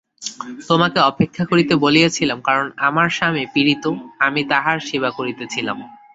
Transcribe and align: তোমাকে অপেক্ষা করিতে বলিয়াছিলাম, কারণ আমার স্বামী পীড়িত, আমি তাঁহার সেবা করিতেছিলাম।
তোমাকে 0.69 0.99
অপেক্ষা 1.01 1.43
করিতে 1.45 1.73
বলিয়াছিলাম, 1.75 2.39
কারণ 2.41 2.67
আমার 2.87 3.07
স্বামী 3.09 3.43
পীড়িত, 3.53 3.85
আমি 4.19 4.41
তাঁহার 4.51 4.77
সেবা 4.87 5.09
করিতেছিলাম। 5.11 5.77